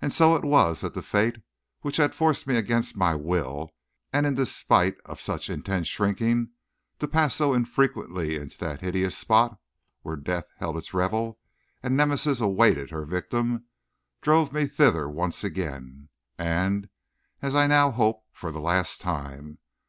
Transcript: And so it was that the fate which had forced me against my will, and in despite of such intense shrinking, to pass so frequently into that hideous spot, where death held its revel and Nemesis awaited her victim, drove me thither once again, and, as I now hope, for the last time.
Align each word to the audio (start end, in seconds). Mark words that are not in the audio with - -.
And 0.00 0.12
so 0.12 0.36
it 0.36 0.44
was 0.44 0.82
that 0.82 0.94
the 0.94 1.02
fate 1.02 1.38
which 1.80 1.96
had 1.96 2.14
forced 2.14 2.46
me 2.46 2.56
against 2.56 2.96
my 2.96 3.16
will, 3.16 3.70
and 4.12 4.24
in 4.24 4.34
despite 4.36 5.00
of 5.00 5.20
such 5.20 5.50
intense 5.50 5.88
shrinking, 5.88 6.50
to 7.00 7.08
pass 7.08 7.34
so 7.34 7.60
frequently 7.64 8.36
into 8.36 8.56
that 8.58 8.82
hideous 8.82 9.18
spot, 9.18 9.58
where 10.02 10.14
death 10.14 10.46
held 10.58 10.76
its 10.76 10.94
revel 10.94 11.40
and 11.82 11.96
Nemesis 11.96 12.40
awaited 12.40 12.90
her 12.90 13.04
victim, 13.04 13.64
drove 14.20 14.52
me 14.52 14.66
thither 14.68 15.08
once 15.10 15.42
again, 15.42 16.08
and, 16.38 16.88
as 17.40 17.56
I 17.56 17.66
now 17.66 17.90
hope, 17.90 18.22
for 18.30 18.52
the 18.52 18.60
last 18.60 19.00
time. 19.00 19.58